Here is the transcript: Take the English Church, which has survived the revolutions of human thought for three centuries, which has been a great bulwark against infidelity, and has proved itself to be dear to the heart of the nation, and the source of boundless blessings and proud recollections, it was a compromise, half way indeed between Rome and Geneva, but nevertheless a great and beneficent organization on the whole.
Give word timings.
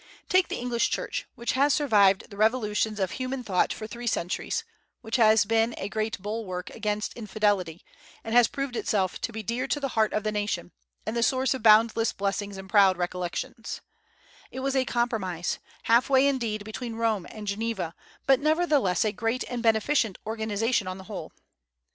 Take 0.29 0.47
the 0.47 0.55
English 0.59 0.89
Church, 0.89 1.27
which 1.35 1.51
has 1.51 1.75
survived 1.75 2.31
the 2.31 2.35
revolutions 2.35 2.99
of 2.99 3.11
human 3.11 3.43
thought 3.43 3.71
for 3.71 3.85
three 3.85 4.07
centuries, 4.07 4.63
which 5.01 5.17
has 5.17 5.45
been 5.45 5.75
a 5.77 5.89
great 5.89 6.19
bulwark 6.19 6.71
against 6.71 7.13
infidelity, 7.13 7.85
and 8.23 8.33
has 8.33 8.47
proved 8.47 8.75
itself 8.75 9.21
to 9.21 9.31
be 9.31 9.43
dear 9.43 9.67
to 9.67 9.79
the 9.79 9.89
heart 9.89 10.11
of 10.11 10.23
the 10.23 10.31
nation, 10.31 10.71
and 11.05 11.15
the 11.15 11.21
source 11.21 11.53
of 11.53 11.61
boundless 11.61 12.13
blessings 12.13 12.57
and 12.57 12.67
proud 12.67 12.97
recollections, 12.97 13.81
it 14.49 14.61
was 14.61 14.75
a 14.75 14.85
compromise, 14.85 15.59
half 15.83 16.09
way 16.09 16.25
indeed 16.27 16.63
between 16.65 16.95
Rome 16.95 17.27
and 17.29 17.45
Geneva, 17.45 17.93
but 18.25 18.39
nevertheless 18.39 19.05
a 19.05 19.11
great 19.11 19.43
and 19.43 19.61
beneficent 19.61 20.17
organization 20.25 20.87
on 20.87 20.97
the 20.97 21.03
whole. 21.13 21.31